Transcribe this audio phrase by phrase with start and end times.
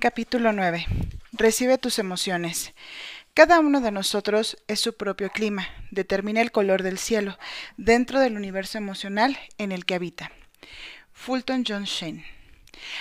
[0.00, 0.86] Capítulo 9.
[1.32, 2.72] Recibe tus emociones.
[3.34, 7.36] Cada uno de nosotros es su propio clima, determina el color del cielo
[7.76, 10.30] dentro del universo emocional en el que habita.
[11.12, 12.24] Fulton John Shane.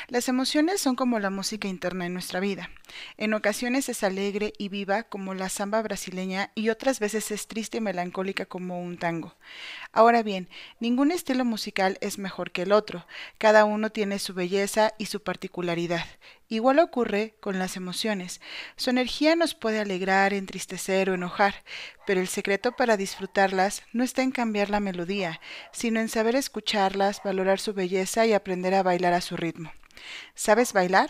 [0.08, 2.72] Las emociones son como la música interna en nuestra vida.
[3.18, 7.78] En ocasiones es alegre y viva como la samba brasileña y otras veces es triste
[7.78, 9.36] y melancólica como un tango.
[9.92, 10.50] Ahora bien,
[10.80, 13.06] ningún estilo musical es mejor que el otro,
[13.38, 16.06] cada uno tiene su belleza y su particularidad.
[16.50, 18.40] Igual ocurre con las emociones.
[18.76, 21.64] Su energía nos puede alegrar, entristecer o enojar,
[22.06, 27.22] pero el secreto para disfrutarlas no está en cambiar la melodía, sino en saber escucharlas,
[27.24, 29.72] valorar su belleza y aprender a bailar a su ritmo.
[30.36, 31.10] ¿Sabes bailar?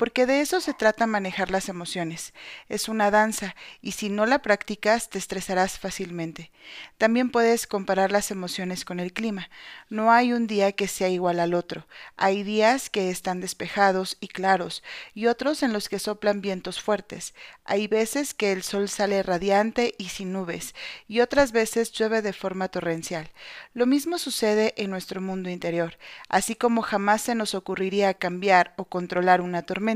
[0.00, 2.32] Porque de eso se trata manejar las emociones.
[2.70, 6.50] Es una danza y si no la practicas te estresarás fácilmente.
[6.96, 9.50] También puedes comparar las emociones con el clima.
[9.90, 11.86] No hay un día que sea igual al otro.
[12.16, 14.82] Hay días que están despejados y claros
[15.12, 17.34] y otros en los que soplan vientos fuertes.
[17.66, 20.74] Hay veces que el sol sale radiante y sin nubes
[21.08, 23.30] y otras veces llueve de forma torrencial.
[23.74, 25.98] Lo mismo sucede en nuestro mundo interior.
[26.30, 29.89] Así como jamás se nos ocurriría cambiar o controlar una tormenta,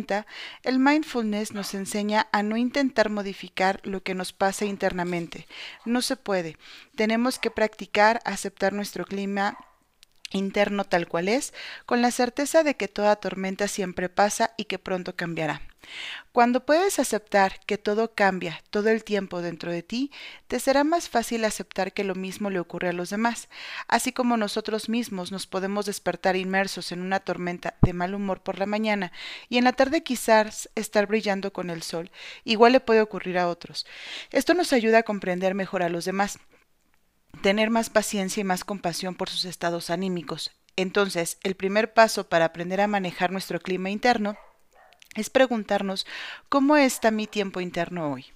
[0.62, 5.46] el mindfulness nos enseña a no intentar modificar lo que nos pasa internamente.
[5.84, 6.56] No se puede.
[6.96, 9.56] Tenemos que practicar aceptar nuestro clima
[10.34, 11.54] interno tal cual es,
[11.86, 15.62] con la certeza de que toda tormenta siempre pasa y que pronto cambiará.
[16.32, 20.10] Cuando puedes aceptar que todo cambia todo el tiempo dentro de ti,
[20.48, 23.48] te será más fácil aceptar que lo mismo le ocurre a los demás,
[23.86, 28.58] así como nosotros mismos nos podemos despertar inmersos en una tormenta de mal humor por
[28.58, 29.12] la mañana
[29.48, 32.10] y en la tarde quizás estar brillando con el sol,
[32.44, 33.86] igual le puede ocurrir a otros.
[34.30, 36.38] Esto nos ayuda a comprender mejor a los demás,
[37.42, 40.52] tener más paciencia y más compasión por sus estados anímicos.
[40.76, 44.36] Entonces, el primer paso para aprender a manejar nuestro clima interno
[45.14, 46.06] es preguntarnos
[46.48, 48.26] cómo está mi tiempo interno hoy.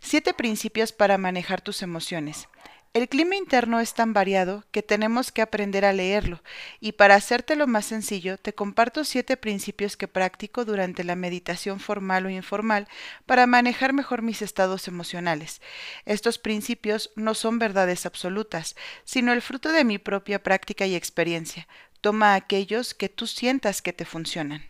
[0.00, 2.48] Siete principios para manejar tus emociones.
[2.92, 6.42] El clima interno es tan variado que tenemos que aprender a leerlo,
[6.80, 12.26] y para hacértelo más sencillo, te comparto siete principios que practico durante la meditación formal
[12.26, 12.88] o informal
[13.26, 15.62] para manejar mejor mis estados emocionales.
[16.04, 21.68] Estos principios no son verdades absolutas, sino el fruto de mi propia práctica y experiencia.
[22.00, 24.66] Toma aquellos que tú sientas que te funcionan.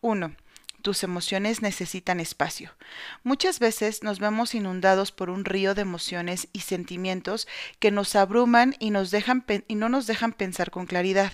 [0.00, 0.36] 1
[0.82, 2.74] tus emociones necesitan espacio.
[3.22, 8.76] Muchas veces nos vemos inundados por un río de emociones y sentimientos que nos abruman
[8.78, 11.32] y, nos dejan y no nos dejan pensar con claridad.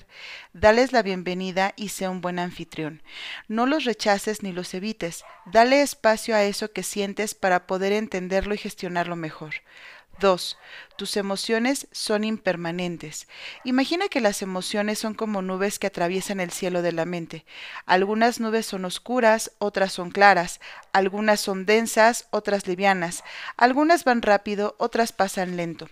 [0.53, 3.03] Dales la bienvenida y sé un buen anfitrión.
[3.49, 5.25] No los rechaces ni los evites.
[5.47, 9.55] Dale espacio a eso que sientes para poder entenderlo y gestionarlo mejor.
[10.21, 10.59] 2.
[10.97, 13.29] Tus emociones son impermanentes.
[13.65, 17.45] Imagina que las emociones son como nubes que atraviesan el cielo de la mente.
[17.87, 20.61] Algunas nubes son oscuras, otras son claras,
[20.93, 23.25] algunas son densas, otras livianas,
[23.57, 25.89] algunas van rápido, otras pasan lento.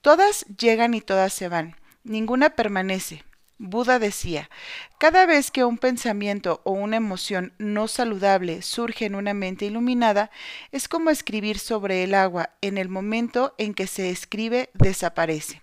[0.00, 1.76] Todas llegan y todas se van.
[2.04, 3.24] Ninguna permanece.
[3.64, 4.50] Buda decía,
[4.98, 10.32] cada vez que un pensamiento o una emoción no saludable surge en una mente iluminada,
[10.72, 15.62] es como escribir sobre el agua, en el momento en que se escribe desaparece.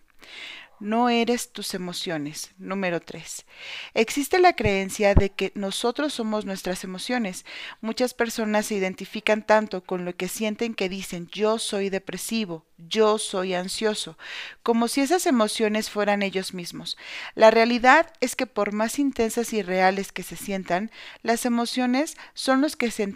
[0.79, 2.51] No eres tus emociones.
[2.57, 3.45] Número 3.
[3.93, 7.45] Existe la creencia de que nosotros somos nuestras emociones.
[7.81, 13.17] Muchas personas se identifican tanto con lo que sienten que dicen yo soy depresivo, yo
[13.17, 14.17] soy ansioso,
[14.63, 16.97] como si esas emociones fueran ellos mismos.
[17.35, 20.91] La realidad es que por más intensas y reales que se sientan,
[21.23, 22.65] las emociones son,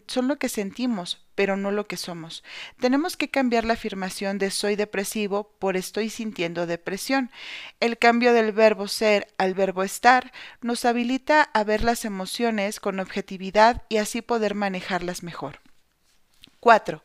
[0.08, 2.44] son lo que sentimos, pero no lo que somos.
[2.80, 7.32] Tenemos que cambiar la afirmación de soy depresivo por estoy sintiendo depresión.
[7.80, 13.00] El cambio del verbo ser al verbo estar nos habilita a ver las emociones con
[13.00, 15.63] objetividad y así poder manejarlas mejor.
[16.64, 17.04] 4.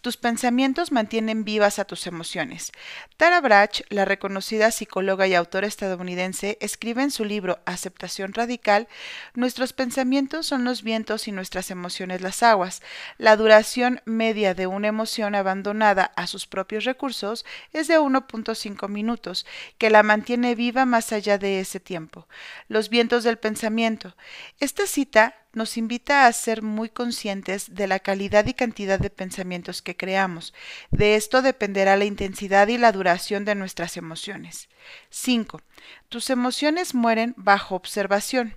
[0.00, 2.72] Tus pensamientos mantienen vivas a tus emociones.
[3.16, 8.88] Tara Brach, la reconocida psicóloga y autora estadounidense, escribe en su libro Aceptación Radical,
[9.34, 12.82] Nuestros pensamientos son los vientos y nuestras emociones las aguas.
[13.16, 19.46] La duración media de una emoción abandonada a sus propios recursos es de 1.5 minutos,
[19.78, 22.26] que la mantiene viva más allá de ese tiempo.
[22.66, 24.16] Los vientos del pensamiento.
[24.58, 29.80] Esta cita nos invita a ser muy conscientes de la calidad y cantidad de pensamientos
[29.80, 30.52] que creamos.
[30.90, 34.68] De esto dependerá la intensidad y la duración de nuestras emociones.
[35.08, 35.62] 5.
[36.08, 38.56] Tus emociones mueren bajo observación.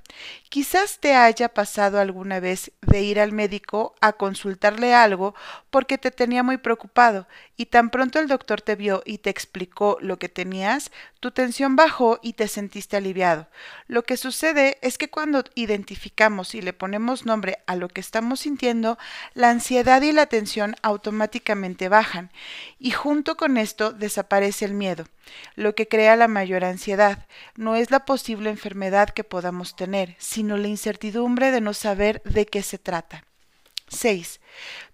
[0.49, 5.33] Quizás te haya pasado alguna vez de ir al médico a consultarle algo
[5.71, 7.27] porque te tenía muy preocupado
[7.57, 11.75] y tan pronto el doctor te vio y te explicó lo que tenías, tu tensión
[11.75, 13.47] bajó y te sentiste aliviado.
[13.87, 18.41] Lo que sucede es que cuando identificamos y le ponemos nombre a lo que estamos
[18.41, 18.97] sintiendo,
[19.33, 22.31] la ansiedad y la tensión automáticamente bajan
[22.77, 25.05] y junto con esto desaparece el miedo,
[25.55, 27.18] lo que crea la mayor ansiedad
[27.55, 32.45] no es la posible enfermedad que podamos tener, sino la incertidumbre de no saber de
[32.45, 33.23] qué se trata.
[33.89, 34.39] 6.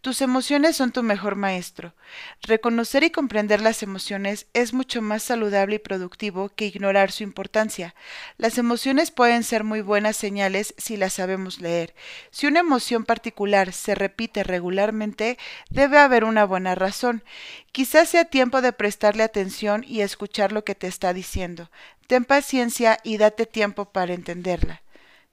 [0.02, 1.94] Tus emociones son tu mejor maestro.
[2.42, 7.96] Reconocer y comprender las emociones es mucho más saludable y productivo que ignorar su importancia.
[8.38, 11.96] Las emociones pueden ser muy buenas señales si las sabemos leer.
[12.32, 15.38] Si una emoción particular se repite regularmente,
[15.70, 17.24] debe haber una buena razón.
[17.72, 21.70] Quizás sea tiempo de prestarle atención y escuchar lo que te está diciendo.
[22.08, 24.84] Ten paciencia y date tiempo para entenderla.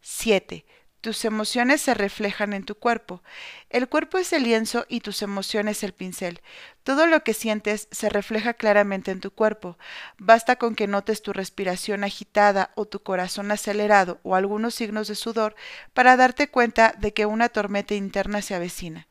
[0.00, 0.64] 7.
[1.02, 3.22] Tus emociones se reflejan en tu cuerpo.
[3.70, 6.40] El cuerpo es el lienzo y tus emociones el pincel.
[6.84, 9.76] Todo lo que sientes se refleja claramente en tu cuerpo.
[10.16, 15.16] Basta con que notes tu respiración agitada o tu corazón acelerado o algunos signos de
[15.16, 15.56] sudor
[15.92, 19.08] para darte cuenta de que una tormenta interna se avecina.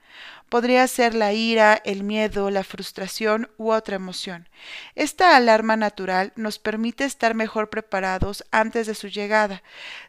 [0.52, 4.50] Podría ser la ira, el miedo, la frustración u otra emoción.
[4.96, 9.64] Esta alarma natural nos permite estar mejor preparados antes de su llegada.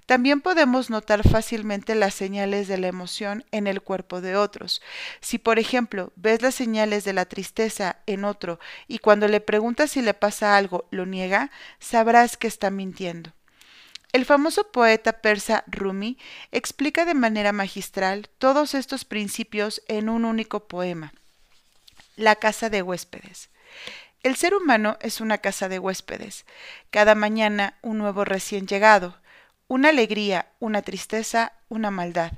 [0.05, 4.83] También podemos notar fácilmente las señales de la emoción en el cuerpo de otros.
[5.21, 9.93] Si, por ejemplo, ves las señales de la tristeza en otro y cuando le preguntas
[9.93, 13.33] si le pasa algo lo niega, sabrás que está mintiendo.
[14.13, 16.19] El famoso poeta persa Rumi
[16.51, 21.15] explica de manera magistral todos estos principios en un único poema.
[22.17, 23.49] La casa de huéspedes.
[24.23, 26.45] El ser humano es una casa de huéspedes.
[26.91, 29.17] Cada mañana un nuevo recién llegado,
[29.67, 32.33] una alegría, una tristeza, una maldad.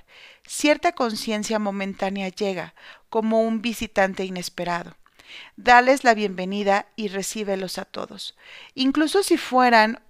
[0.47, 2.75] Cierta conciencia momentánea llega,
[3.09, 4.97] como un visitante inesperado.
[5.57, 8.37] Dales la bienvenida y recíbelos a todos,
[8.75, 10.01] incluso si fueran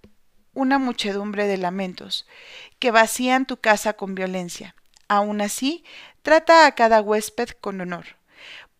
[0.55, 2.27] una muchedumbre de lamentos,
[2.79, 4.75] que vacían tu casa con violencia.
[5.09, 5.85] Aun así,
[6.23, 8.07] trata a cada huésped con honor.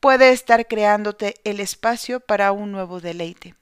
[0.01, 3.55] Puede estar creándote el espacio para un nuevo deleite.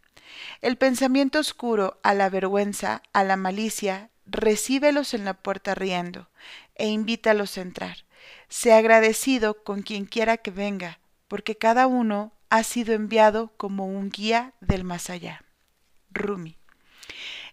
[0.61, 6.29] El pensamiento oscuro, a la vergüenza, a la malicia, recíbelos en la puerta riendo,
[6.75, 8.05] e invítalos a entrar.
[8.49, 10.99] Sé agradecido con quien quiera que venga,
[11.29, 15.45] porque cada uno ha sido enviado como un guía del más allá.
[16.11, 16.62] Rumi.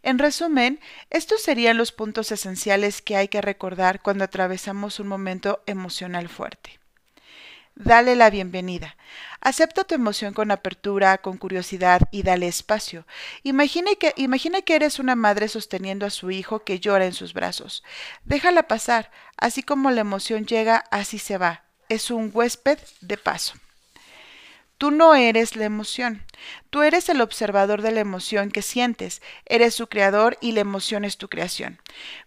[0.01, 0.79] En resumen,
[1.09, 6.79] estos serían los puntos esenciales que hay que recordar cuando atravesamos un momento emocional fuerte.
[7.75, 8.97] Dale la bienvenida.
[9.39, 13.05] Acepta tu emoción con apertura, con curiosidad y dale espacio.
[13.43, 17.33] Imagina que, imagina que eres una madre sosteniendo a su hijo que llora en sus
[17.33, 17.83] brazos.
[18.25, 19.11] Déjala pasar.
[19.37, 21.63] Así como la emoción llega, así se va.
[21.87, 23.53] Es un huésped de paso.
[24.79, 26.23] Tú no eres la emoción,
[26.69, 31.03] tú eres el observador de la emoción que sientes, eres su creador y la emoción
[31.03, 31.81] es tu creación.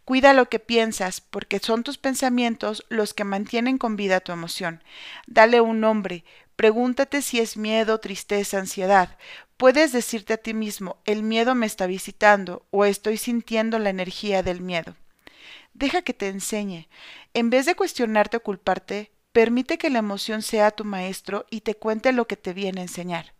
[0.04, 4.84] Cuida lo que piensas, porque son tus pensamientos los que mantienen con vida tu emoción.
[5.26, 9.16] Dale un nombre, pregúntate si es miedo, tristeza, ansiedad.
[9.56, 14.42] Puedes decirte a ti mismo, el miedo me está visitando o estoy sintiendo la energía
[14.42, 14.94] del miedo.
[15.72, 16.86] Deja que te enseñe.
[17.32, 21.74] En vez de cuestionarte o culparte, Permite que la emoción sea tu maestro y te
[21.74, 23.34] cuente lo que te viene a enseñar.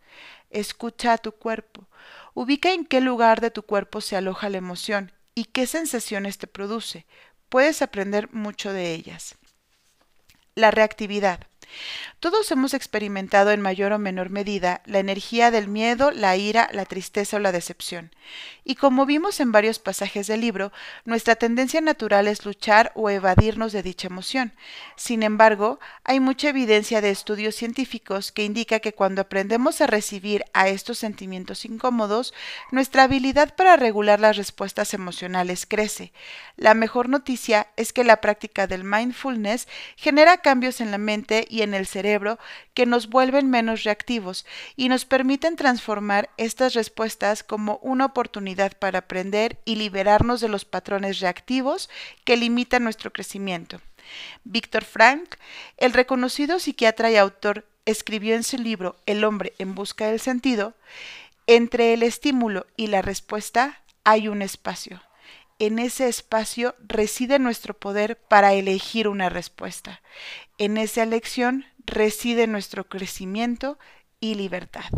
[0.50, 1.88] Escucha a tu cuerpo.
[2.34, 6.46] Ubica en qué lugar de tu cuerpo se aloja la emoción y qué sensaciones te
[6.46, 7.06] produce.
[7.48, 9.36] Puedes aprender mucho de ellas.
[10.54, 11.46] La reactividad.
[12.20, 16.84] Todos hemos experimentado en mayor o menor medida la energía del miedo, la ira, la
[16.84, 18.12] tristeza o la decepción.
[18.64, 20.72] Y como vimos en varios pasajes del libro,
[21.04, 24.52] nuestra tendencia natural es luchar o evadirnos de dicha emoción.
[24.96, 30.44] Sin embargo, hay mucha evidencia de estudios científicos que indica que cuando aprendemos a recibir
[30.52, 32.34] a estos sentimientos incómodos,
[32.70, 36.12] nuestra habilidad para regular las respuestas emocionales crece.
[36.56, 39.66] La mejor noticia es que la práctica del mindfulness
[39.96, 42.38] genera cambios en la mente y en el cerebro
[42.74, 49.00] que nos vuelven menos reactivos y nos permiten transformar estas respuestas como una oportunidad para
[49.00, 51.90] aprender y liberarnos de los patrones reactivos
[52.24, 53.80] que limitan nuestro crecimiento.
[54.44, 55.36] Víctor Frank,
[55.78, 60.74] el reconocido psiquiatra y autor, escribió en su libro El hombre en busca del sentido,
[61.46, 65.00] entre el estímulo y la respuesta hay un espacio
[65.62, 70.02] en ese espacio reside nuestro poder para elegir una respuesta.
[70.58, 73.78] En esa elección reside nuestro crecimiento
[74.18, 74.90] y libertad.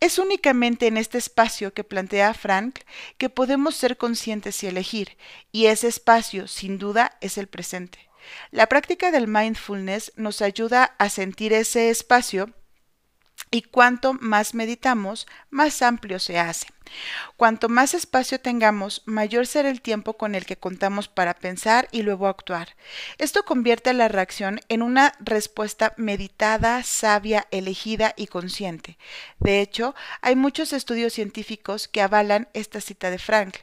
[0.00, 2.78] Es únicamente en este espacio que plantea Frank
[3.18, 5.18] que podemos ser conscientes y elegir,
[5.52, 7.98] y ese espacio, sin duda, es el presente.
[8.50, 12.54] La práctica del mindfulness nos ayuda a sentir ese espacio
[13.50, 16.68] y cuanto más meditamos, más amplio se hace.
[17.36, 22.02] Cuanto más espacio tengamos, mayor será el tiempo con el que contamos para pensar y
[22.02, 22.76] luego actuar.
[23.18, 28.98] Esto convierte la reacción en una respuesta meditada, sabia, elegida y consciente.
[29.38, 33.56] De hecho, hay muchos estudios científicos que avalan esta cita de Frank.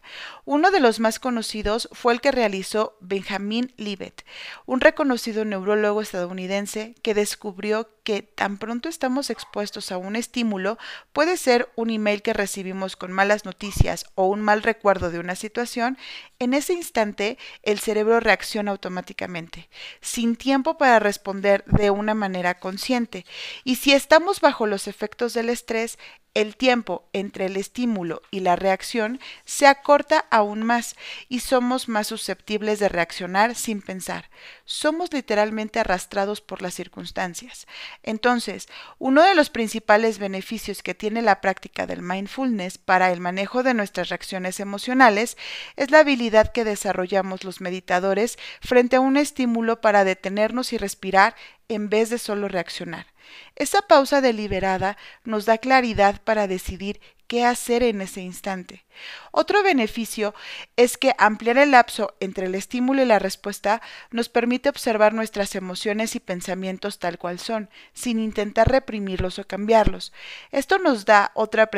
[0.46, 4.26] Uno de los más conocidos fue el que realizó Benjamin Libet,
[4.66, 10.78] un reconocido neurólogo estadounidense que descubrió que tan pronto estamos expuestos a un estímulo,
[11.12, 15.36] puede ser un email que recibimos con malas noticias o un mal recuerdo de una
[15.36, 15.98] situación,
[16.38, 19.70] en ese instante el cerebro reacciona automáticamente,
[20.02, 23.26] sin tiempo para responder de una manera consciente.
[23.64, 25.98] Y si estamos bajo los efectos del estrés,
[26.36, 30.96] el tiempo entre el estímulo y la reacción se acorta aún más
[31.30, 34.30] y somos más susceptibles de reaccionar sin pensar.
[34.66, 37.68] Somos literalmente arrastrados por las circunstancias.
[38.04, 38.68] Entonces,
[39.00, 43.74] uno de los principales beneficios que tiene la práctica del mindfulness para el manejo de
[43.74, 45.38] nuestras reacciones emocionales
[45.78, 51.36] es la habilidad que desarrollamos los meditadores frente a un estímulo para detenernos y respirar
[51.70, 53.08] en vez de solo reaccionar.
[53.56, 58.86] Esa pausa deliberada nos da claridad para decidir qué hacer en ese instante.
[59.32, 60.34] Otro beneficio
[60.76, 63.82] es que ampliar el lapso entre el estímulo y la respuesta
[64.12, 70.14] nos permite observar nuestras emociones y pensamientos tal cual son, sin intentar reprimirlos o cambiarlos.
[70.52, 71.70] Esto nos da otra,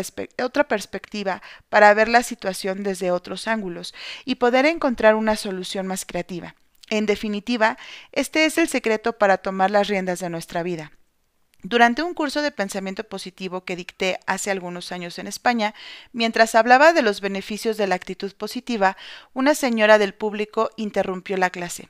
[0.44, 3.94] otra perspectiva para ver la situación desde otros ángulos
[4.26, 6.56] y poder encontrar una solución más creativa.
[6.90, 7.78] En definitiva,
[8.12, 10.92] este es el secreto para tomar las riendas de nuestra vida.
[11.64, 15.74] Durante un curso de pensamiento positivo que dicté hace algunos años en España,
[16.14, 18.96] mientras hablaba de los beneficios de la actitud positiva,
[19.34, 21.90] una señora del público interrumpió la clase.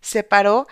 [0.00, 0.68] Se paró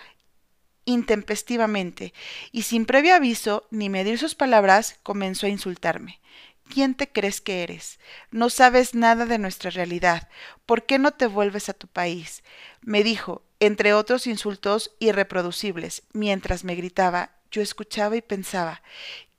[0.85, 2.13] intempestivamente
[2.53, 6.21] y sin previo aviso ni medir sus palabras comenzó a insultarme.
[6.69, 7.99] ¿Quién te crees que eres?
[8.31, 10.29] No sabes nada de nuestra realidad.
[10.65, 12.43] ¿Por qué no te vuelves a tu país?
[12.81, 18.81] Me dijo, entre otros insultos irreproducibles, mientras me gritaba, yo escuchaba y pensaba,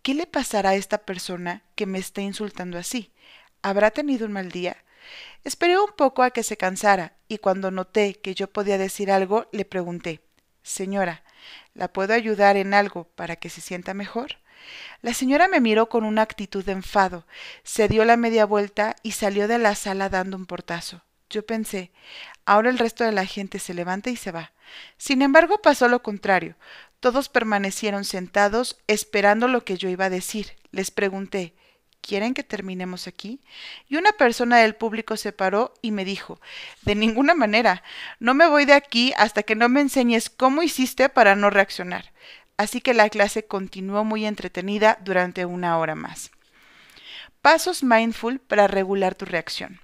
[0.02, 3.12] ¿qué le pasará a esta persona que me está insultando así?
[3.62, 4.76] ¿Habrá tenido un mal día?
[5.44, 9.48] Esperé un poco a que se cansara, y cuando noté que yo podía decir algo,
[9.52, 10.20] le pregunté
[10.62, 11.22] Señora,
[11.74, 14.38] ¿la puedo ayudar en algo para que se sienta mejor?
[15.00, 17.26] La señora me miró con una actitud de enfado,
[17.62, 21.02] se dio la media vuelta y salió de la sala dando un portazo.
[21.30, 21.92] Yo pensé,
[22.46, 24.52] ahora el resto de la gente se levanta y se va.
[24.96, 26.56] Sin embargo, pasó lo contrario.
[27.00, 30.56] Todos permanecieron sentados esperando lo que yo iba a decir.
[30.72, 31.54] Les pregunté,
[32.00, 33.40] ¿Quieren que terminemos aquí?
[33.88, 36.40] Y una persona del público se paró y me dijo,
[36.82, 37.82] De ninguna manera,
[38.18, 42.12] no me voy de aquí hasta que no me enseñes cómo hiciste para no reaccionar
[42.58, 46.30] así que la clase continuó muy entretenida durante una hora más.
[47.40, 49.80] Pasos mindful para regular tu reacción.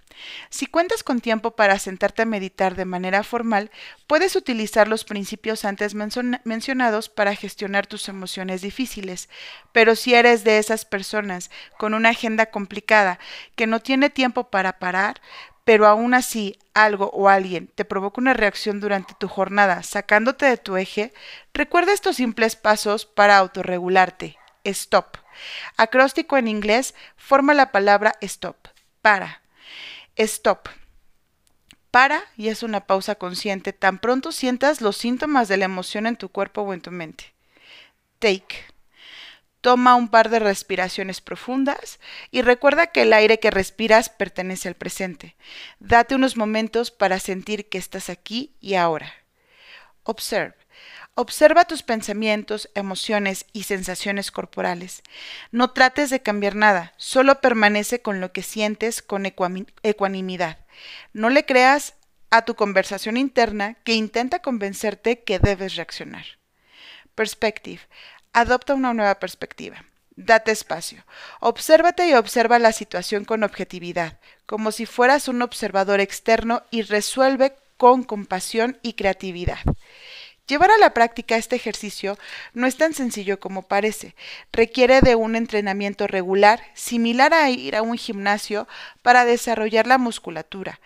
[0.49, 3.71] Si cuentas con tiempo para sentarte a meditar de manera formal,
[4.07, 9.29] puedes utilizar los principios antes mencionados para gestionar tus emociones difíciles.
[9.73, 13.19] Pero si eres de esas personas con una agenda complicada
[13.57, 15.21] que no tiene tiempo para parar,
[15.65, 20.57] pero aún así algo o alguien te provoca una reacción durante tu jornada sacándote de
[20.57, 21.13] tu eje,
[21.53, 24.37] recuerda estos simples pasos para autorregularte.
[24.65, 25.17] Stop.
[25.77, 28.57] Acróstico en inglés forma la palabra stop.
[29.03, 29.43] Para.
[30.17, 30.69] Stop.
[31.91, 36.17] Para y es una pausa consciente tan pronto sientas los síntomas de la emoción en
[36.17, 37.35] tu cuerpo o en tu mente.
[38.19, 38.74] Take.
[39.65, 41.99] Toma un par de respiraciones profundas
[42.31, 45.37] y recuerda que el aire que respiras pertenece al presente.
[45.81, 49.11] Date unos momentos para sentir que estás aquí y ahora.
[50.03, 50.55] Observe.
[51.15, 55.03] Observa tus pensamientos, emociones y sensaciones corporales.
[55.51, 60.59] No trates de cambiar nada, solo permanece con lo que sientes con ecuanimidad.
[61.15, 61.95] No le creas
[62.29, 66.27] a tu conversación interna que intenta convencerte que debes reaccionar.
[67.15, 67.81] Perspective.
[68.35, 69.85] Adopta una nueva perspectiva.
[70.17, 71.05] Date espacio.
[71.39, 77.55] Obsérvate y observa la situación con objetividad, como si fueras un observador externo y resuelve
[77.77, 79.61] con compasión y creatividad.
[80.49, 82.19] Llevar a la práctica este ejercicio
[82.55, 84.17] no es tan sencillo como parece.
[84.51, 88.67] Requiere de un entrenamiento regular, similar a ir a un gimnasio
[89.03, 90.81] para desarrollar la musculatura.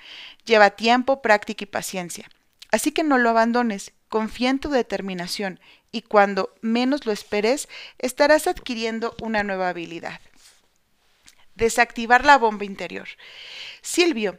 [0.45, 2.29] Lleva tiempo, práctica y paciencia.
[2.71, 5.61] Así que no lo abandones, confía en tu determinación
[5.93, 10.21] y cuando menos lo esperes estarás adquiriendo una nueva habilidad.
[11.55, 13.09] Desactivar la bomba interior.
[13.83, 14.39] Silvio,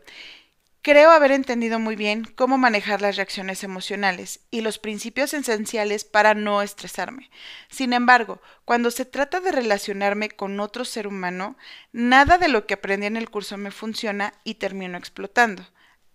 [0.82, 6.36] Creo haber entendido muy bien cómo manejar las reacciones emocionales y los principios esenciales para
[6.36, 7.30] no estresarme.
[7.70, 11.58] Sin embargo, cuando se trata de relacionarme con otro ser humano,
[11.92, 15.68] nada de lo que aprendí en el curso me funciona y termino explotando.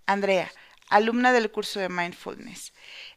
[0.06, 0.50] Andrea,
[0.88, 2.72] alumna del curso de Mindfulness.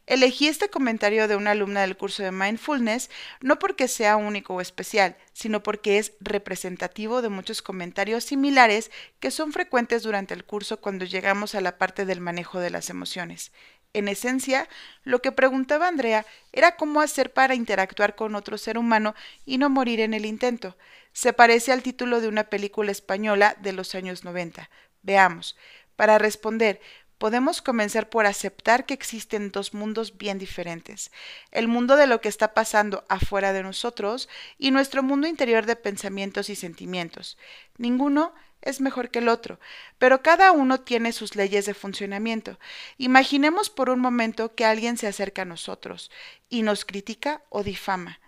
[0.08, 3.10] Elegí este comentario de una alumna del curso de Mindfulness
[3.42, 9.30] no porque sea único o especial, sino porque es representativo de muchos comentarios similares que
[9.30, 13.52] son frecuentes durante el curso cuando llegamos a la parte del manejo de las emociones.
[13.92, 14.66] En esencia,
[15.04, 19.68] lo que preguntaba Andrea era cómo hacer para interactuar con otro ser humano y no
[19.68, 20.78] morir en el intento.
[21.12, 24.70] Se parece al título de una película española de los años 90.
[25.02, 25.54] Veamos.
[25.96, 26.80] Para responder,
[27.18, 31.10] podemos comenzar por aceptar que existen dos mundos bien diferentes,
[31.50, 35.76] el mundo de lo que está pasando afuera de nosotros y nuestro mundo interior de
[35.76, 37.36] pensamientos y sentimientos.
[37.76, 38.32] Ninguno
[38.62, 39.60] es mejor que el otro,
[39.98, 42.58] pero cada uno tiene sus leyes de funcionamiento.
[42.96, 46.10] Imaginemos por un momento que alguien se acerca a nosotros
[46.48, 48.20] y nos critica o difama.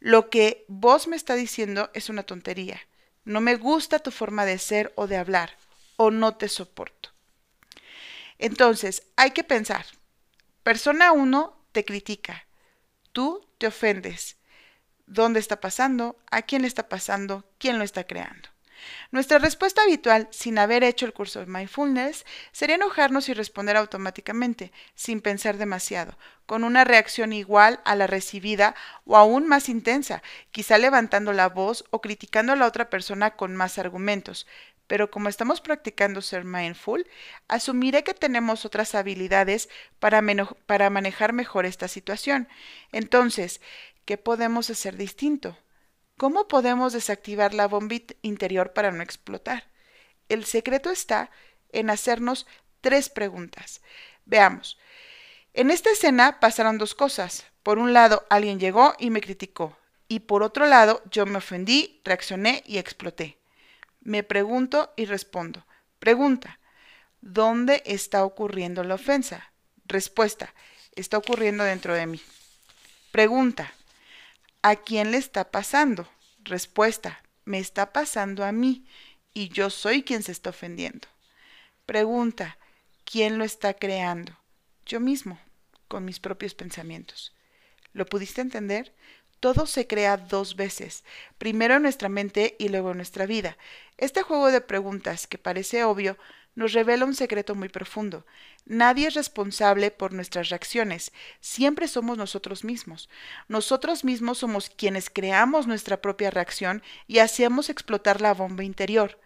[0.00, 2.80] Lo que vos me está diciendo es una tontería.
[3.24, 5.56] No me gusta tu forma de ser o de hablar,
[5.96, 7.07] o no te soporto.
[8.38, 9.84] Entonces, hay que pensar.
[10.62, 12.46] Persona 1 te critica.
[13.12, 14.36] Tú te ofendes.
[15.06, 16.18] ¿Dónde está pasando?
[16.30, 17.44] ¿A quién le está pasando?
[17.58, 18.48] ¿Quién lo está creando?
[19.10, 24.72] Nuestra respuesta habitual, sin haber hecho el curso de mindfulness, sería enojarnos y responder automáticamente,
[24.94, 26.16] sin pensar demasiado,
[26.46, 31.84] con una reacción igual a la recibida o aún más intensa, quizá levantando la voz
[31.90, 34.46] o criticando a la otra persona con más argumentos,
[34.88, 37.06] pero como estamos practicando ser mindful,
[37.46, 39.68] asumiré que tenemos otras habilidades
[40.00, 40.20] para,
[40.90, 42.48] manejar mejor esta situación.
[42.90, 43.60] Entonces,
[44.06, 45.56] ¿qué podemos hacer distinto?
[46.16, 49.68] ¿Cómo podemos desactivar la bomba interior para no explotar?
[50.28, 51.30] El secreto está
[51.70, 52.46] en hacernos
[52.80, 53.82] tres preguntas.
[54.24, 54.78] Veamos.
[55.52, 57.44] En esta escena pasaron dos cosas.
[57.62, 59.76] Por un lado, alguien llegó y me criticó.
[60.08, 63.38] Y por otro lado, yo me ofendí, reaccioné y exploté.
[64.08, 65.66] Me pregunto y respondo.
[65.98, 66.60] Pregunta.
[67.20, 69.52] ¿Dónde está ocurriendo la ofensa?
[69.84, 70.54] Respuesta.
[70.96, 72.22] Está ocurriendo dentro de mí.
[73.12, 73.70] Pregunta.
[74.62, 76.08] ¿A quién le está pasando?
[76.38, 77.22] Respuesta.
[77.44, 78.86] Me está pasando a mí
[79.34, 81.06] y yo soy quien se está ofendiendo.
[81.84, 82.56] Pregunta.
[83.04, 84.34] ¿Quién lo está creando?
[84.86, 85.38] Yo mismo,
[85.86, 87.34] con mis propios pensamientos.
[87.92, 88.94] ¿Lo pudiste entender?
[89.40, 91.04] Todo se crea dos veces,
[91.38, 93.56] primero en nuestra mente y luego en nuestra vida.
[93.96, 96.18] Este juego de preguntas, que parece obvio,
[96.56, 98.26] nos revela un secreto muy profundo.
[98.66, 103.08] Nadie es responsable por nuestras reacciones, siempre somos nosotros mismos.
[103.46, 109.20] Nosotros mismos somos quienes creamos nuestra propia reacción y hacemos explotar la bomba interior.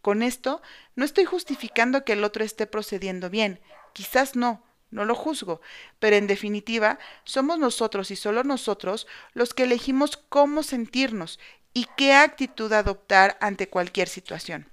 [0.00, 0.62] Con esto,
[0.96, 3.60] no estoy justificando que el otro esté procediendo bien,
[3.92, 5.60] quizás no, no lo juzgo,
[5.98, 11.38] pero en definitiva somos nosotros y solo nosotros los que elegimos cómo sentirnos
[11.74, 14.70] y qué actitud adoptar ante cualquier situación.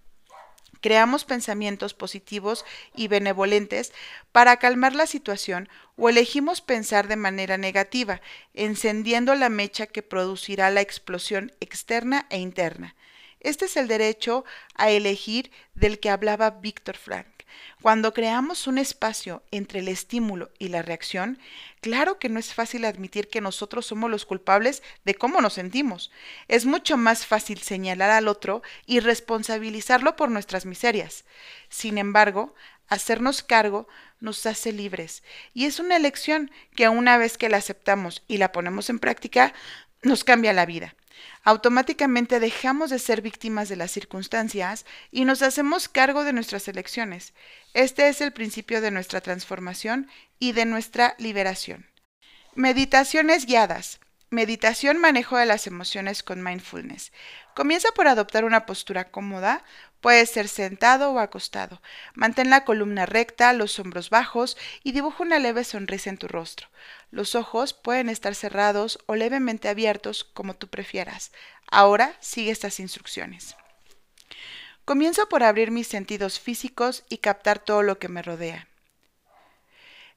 [0.82, 3.92] Creamos pensamientos positivos y benevolentes
[4.32, 8.22] para calmar la situación o elegimos pensar de manera negativa,
[8.54, 12.96] encendiendo la mecha que producirá la explosión externa e interna.
[13.40, 17.35] Este es el derecho a elegir del que hablaba Víctor Frank.
[17.82, 21.40] Cuando creamos un espacio entre el estímulo y la reacción,
[21.82, 26.12] claro que no es fácil admitir que nosotros somos los culpables de cómo nos sentimos.
[26.48, 31.26] Es mucho más fácil señalar al otro y responsabilizarlo por nuestras miserias.
[31.70, 32.56] Sin embargo,
[32.88, 33.88] hacernos cargo
[34.20, 38.52] nos hace libres y es una elección que una vez que la aceptamos y la
[38.52, 39.54] ponemos en práctica,
[40.02, 40.96] nos cambia la vida.
[41.44, 47.34] Automáticamente dejamos de ser víctimas de las circunstancias y nos hacemos cargo de nuestras elecciones.
[47.74, 50.10] Este es el principio de nuestra transformación
[50.40, 51.88] y de nuestra liberación.
[52.56, 54.00] Meditaciones guiadas.
[54.32, 57.14] Meditación manejo de las emociones con mindfulness.
[57.56, 59.64] Comienza por adoptar una postura cómoda,
[60.06, 61.82] puede ser sentado o acostado.
[62.14, 66.68] Mantén la columna recta, los hombros bajos y dibuja una leve sonrisa en tu rostro.
[67.10, 71.32] Los ojos pueden estar cerrados o levemente abiertos como tú prefieras.
[71.72, 73.56] Ahora sigue estas instrucciones.
[74.86, 78.68] Comienzo por abrir mis sentidos físicos y captar todo lo que me rodea.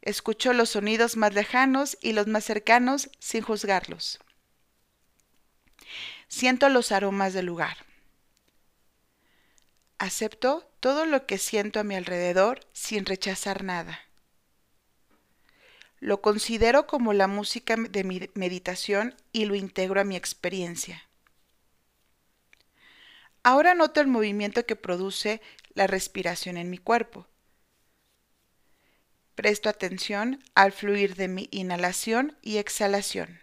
[0.03, 4.19] Escucho los sonidos más lejanos y los más cercanos sin juzgarlos.
[6.29, 7.88] Siento los aromas del lugar.
[9.99, 14.01] Acepto todo lo que siento a mi alrededor sin rechazar nada.
[15.99, 21.03] Lo considero como la música de mi meditación y lo integro a mi experiencia.
[23.43, 25.41] Ahora noto el movimiento que produce
[25.75, 27.27] la respiración en mi cuerpo.
[29.35, 33.41] Presto atención al fluir de mi inhalación y exhalación.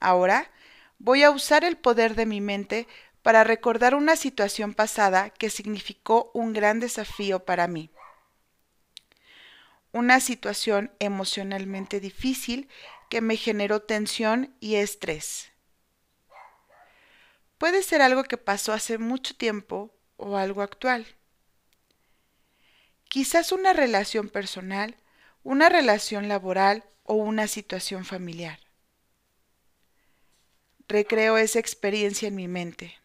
[0.00, 0.50] Ahora
[0.98, 2.86] voy a usar el poder de mi mente
[3.28, 7.90] para recordar una situación pasada que significó un gran desafío para mí.
[9.92, 12.70] Una situación emocionalmente difícil
[13.10, 15.50] que me generó tensión y estrés.
[17.58, 21.06] Puede ser algo que pasó hace mucho tiempo o algo actual.
[23.10, 24.96] Quizás una relación personal,
[25.42, 28.58] una relación laboral o una situación familiar.
[30.88, 32.96] Recreo esa experiencia en mi mente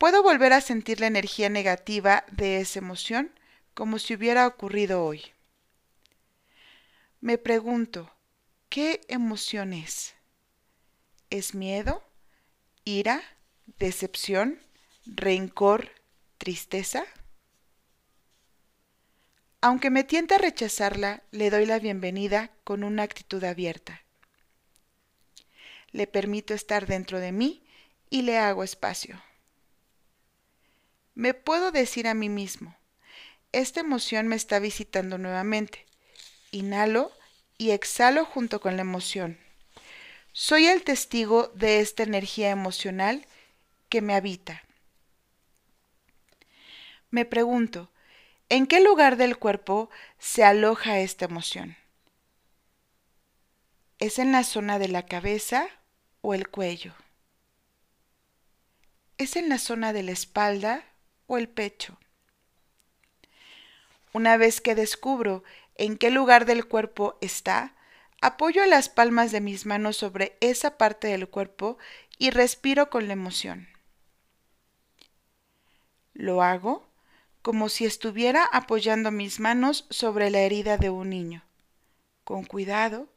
[0.00, 3.30] puedo volver a sentir la energía negativa de esa emoción
[3.74, 5.22] como si hubiera ocurrido hoy.
[7.20, 8.10] Me pregunto,
[8.70, 10.14] ¿qué emoción es?
[11.28, 12.02] ¿Es miedo?
[12.82, 13.20] ¿Ira?
[13.78, 14.58] ¿Decepción?
[15.04, 15.90] ¿Rencor?
[16.38, 17.04] ¿Tristeza?
[19.60, 24.00] Aunque me tienta a rechazarla, le doy la bienvenida con una actitud abierta.
[25.92, 27.62] Le permito estar dentro de mí
[28.08, 29.20] y le hago espacio
[31.14, 32.76] me puedo decir a mí mismo,
[33.52, 35.84] esta emoción me está visitando nuevamente.
[36.52, 37.12] Inhalo
[37.58, 39.38] y exhalo junto con la emoción.
[40.32, 43.26] Soy el testigo de esta energía emocional
[43.88, 44.62] que me habita.
[47.10, 47.90] Me pregunto,
[48.48, 51.76] ¿en qué lugar del cuerpo se aloja esta emoción?
[53.98, 55.68] ¿Es en la zona de la cabeza
[56.20, 56.94] o el cuello?
[59.18, 60.84] ¿Es en la zona de la espalda
[61.38, 61.98] el pecho.
[64.12, 65.44] Una vez que descubro
[65.76, 67.74] en qué lugar del cuerpo está,
[68.20, 71.78] apoyo las palmas de mis manos sobre esa parte del cuerpo
[72.18, 73.68] y respiro con la emoción.
[76.12, 76.86] Lo hago
[77.42, 81.42] como si estuviera apoyando mis manos sobre la herida de un niño,
[82.24, 83.08] con cuidado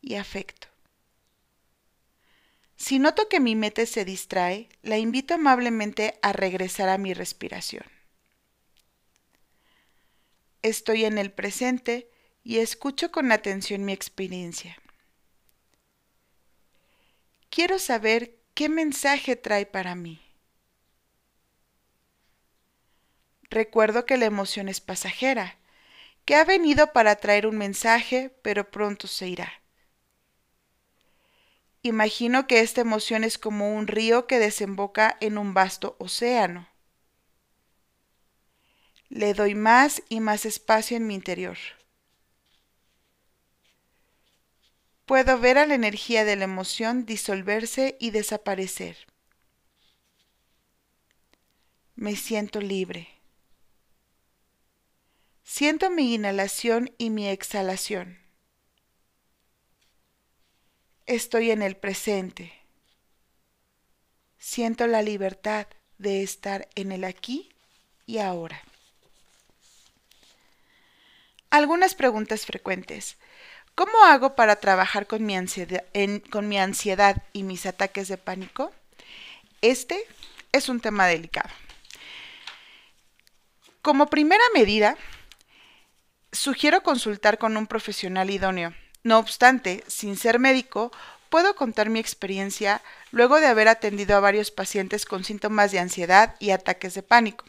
[0.00, 0.68] y afecto.
[2.78, 7.84] Si noto que mi mente se distrae, la invito amablemente a regresar a mi respiración.
[10.62, 12.08] Estoy en el presente
[12.44, 14.78] y escucho con atención mi experiencia.
[17.50, 20.22] Quiero saber qué mensaje trae para mí.
[23.50, 25.58] Recuerdo que la emoción es pasajera,
[26.24, 29.57] que ha venido para traer un mensaje, pero pronto se irá.
[31.82, 36.68] Imagino que esta emoción es como un río que desemboca en un vasto océano.
[39.08, 41.56] Le doy más y más espacio en mi interior.
[45.06, 49.06] Puedo ver a la energía de la emoción disolverse y desaparecer.
[51.94, 53.08] Me siento libre.
[55.44, 58.27] Siento mi inhalación y mi exhalación
[61.08, 62.52] estoy en el presente.
[64.38, 65.66] Siento la libertad
[65.96, 67.48] de estar en el aquí
[68.06, 68.62] y ahora.
[71.50, 73.16] Algunas preguntas frecuentes.
[73.74, 75.82] ¿Cómo hago para trabajar con mi, ansiedad,
[77.32, 78.70] y mis ataques de pánico?
[79.62, 80.04] Este
[80.52, 81.50] es un tema delicado.
[83.80, 84.96] Como primera medida,
[86.32, 90.92] sugiero consultar con un profesional idóneo no obstante, sin ser médico,
[91.28, 96.34] puedo contar mi experiencia luego de haber atendido a varios pacientes con síntomas de ansiedad
[96.38, 97.44] y ataques de pánico.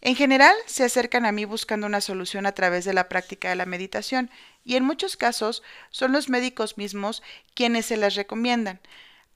[0.00, 3.56] En general, se acercan a mí buscando una solución a través de la práctica de
[3.56, 4.30] la meditación
[4.64, 7.22] y en muchos casos son los médicos mismos
[7.54, 8.80] quienes se las recomiendan.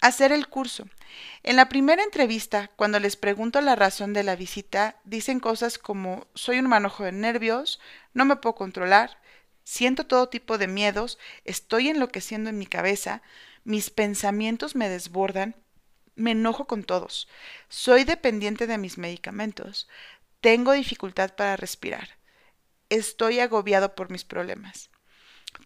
[0.01, 0.87] Hacer el curso.
[1.42, 6.27] En la primera entrevista, cuando les pregunto la razón de la visita, dicen cosas como
[6.35, 7.81] soy un manojo de nervios,
[8.12, 9.16] no me puedo controlar,
[9.68, 13.20] Siento todo tipo de miedos, estoy enloqueciendo en mi cabeza,
[13.64, 15.57] mis pensamientos me desbordan,
[16.14, 17.26] me enojo con todos,
[17.68, 19.88] soy dependiente de mis medicamentos,
[20.40, 22.11] tengo dificultad para respirar,
[22.90, 24.88] estoy agobiado por mis problemas.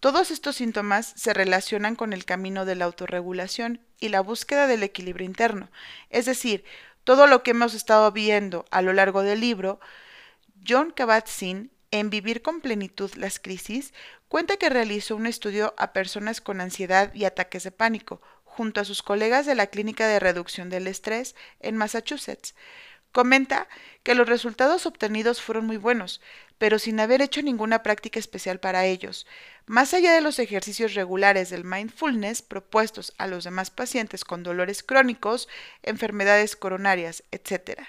[0.00, 4.82] Todos estos síntomas se relacionan con el camino de la autorregulación y la búsqueda del
[4.82, 5.70] equilibrio interno,
[6.08, 6.64] es decir,
[7.04, 9.78] todo lo que hemos estado viendo a lo largo del libro,
[10.66, 13.92] John Kabat-Zinn en Vivir con Plenitud las Crisis,
[14.28, 18.84] cuenta que realizó un estudio a personas con ansiedad y ataques de pánico, junto a
[18.84, 22.54] sus colegas de la Clínica de Reducción del Estrés en Massachusetts.
[23.12, 23.68] Comenta
[24.04, 26.20] que los resultados obtenidos fueron muy buenos,
[26.58, 29.26] pero sin haber hecho ninguna práctica especial para ellos.
[29.66, 34.84] Más allá de los ejercicios regulares del mindfulness propuestos a los demás pacientes con dolores
[34.84, 35.48] crónicos,
[35.82, 37.80] enfermedades coronarias, etc.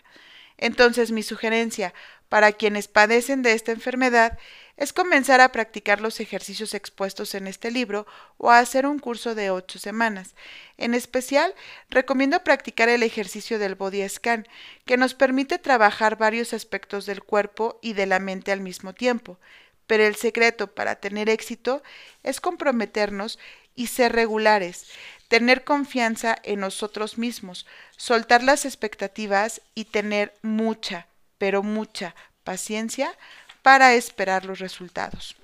[0.61, 1.93] Entonces mi sugerencia
[2.29, 4.39] para quienes padecen de esta enfermedad
[4.77, 9.35] es comenzar a practicar los ejercicios expuestos en este libro o a hacer un curso
[9.35, 10.33] de ocho semanas.
[10.77, 11.53] En especial,
[11.89, 14.47] recomiendo practicar el ejercicio del body scan,
[14.85, 19.37] que nos permite trabajar varios aspectos del cuerpo y de la mente al mismo tiempo.
[19.85, 21.83] Pero el secreto para tener éxito
[22.23, 23.39] es comprometernos
[23.75, 24.85] y ser regulares,
[25.31, 27.65] tener confianza en nosotros mismos,
[27.95, 33.17] soltar las expectativas y tener mucha, pero mucha paciencia
[33.61, 35.37] para esperar los resultados.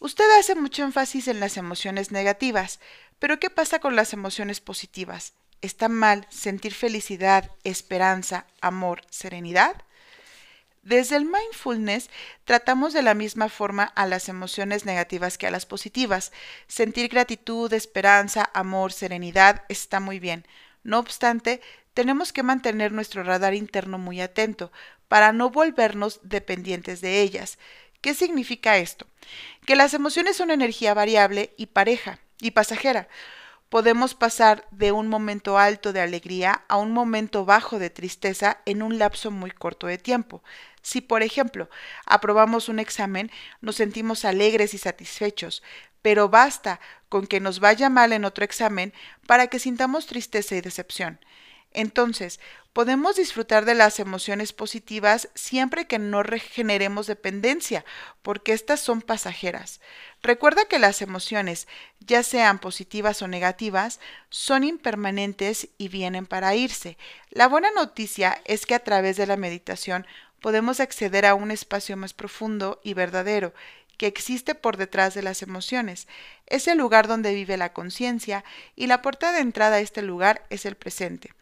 [0.00, 2.80] Usted hace mucho énfasis en las emociones negativas,
[3.20, 5.34] pero ¿qué pasa con las emociones positivas?
[5.62, 9.76] ¿Está mal sentir felicidad, esperanza, amor, serenidad?
[10.86, 12.10] Desde el mindfulness
[12.44, 16.30] tratamos de la misma forma a las emociones negativas que a las positivas.
[16.68, 20.46] Sentir gratitud, esperanza, amor, serenidad está muy bien.
[20.84, 21.60] No obstante,
[21.92, 24.70] tenemos que mantener nuestro radar interno muy atento
[25.08, 27.58] para no volvernos dependientes de ellas.
[28.00, 29.08] ¿Qué significa esto?
[29.66, 33.08] Que las emociones son energía variable y pareja y pasajera.
[33.68, 38.80] Podemos pasar de un momento alto de alegría a un momento bajo de tristeza en
[38.80, 40.44] un lapso muy corto de tiempo.
[40.86, 41.68] Si, por ejemplo,
[42.04, 45.64] aprobamos un examen, nos sentimos alegres y satisfechos,
[46.00, 48.92] pero basta con que nos vaya mal en otro examen
[49.26, 51.18] para que sintamos tristeza y decepción.
[51.72, 52.38] Entonces,
[52.72, 57.84] podemos disfrutar de las emociones positivas siempre que no regeneremos dependencia,
[58.22, 59.80] porque estas son pasajeras.
[60.22, 61.68] Recuerda que las emociones,
[62.00, 63.98] ya sean positivas o negativas,
[64.30, 66.96] son impermanentes y vienen para irse.
[67.30, 70.06] La buena noticia es que a través de la meditación
[70.40, 73.52] podemos acceder a un espacio más profundo y verdadero
[73.96, 76.06] que existe por detrás de las emociones.
[76.46, 78.44] Es el lugar donde vive la conciencia
[78.74, 81.32] y la puerta de entrada a este lugar es el presente.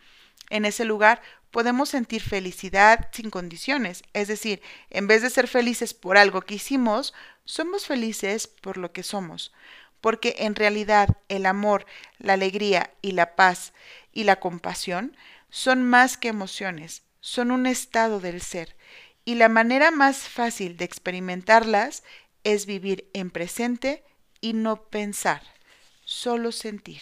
[0.51, 5.95] En ese lugar podemos sentir felicidad sin condiciones, es decir, en vez de ser felices
[5.95, 9.53] por algo que hicimos, somos felices por lo que somos,
[10.01, 11.87] porque en realidad el amor,
[12.19, 13.73] la alegría y la paz
[14.13, 15.17] y la compasión
[15.49, 18.77] son más que emociones, son un estado del ser,
[19.25, 22.03] y la manera más fácil de experimentarlas
[22.43, 24.05] es vivir en presente
[24.41, 25.43] y no pensar,
[26.05, 27.01] solo sentir.